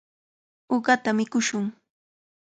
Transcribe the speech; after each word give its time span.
Uqata 0.75 1.11
mikushun. 1.17 1.65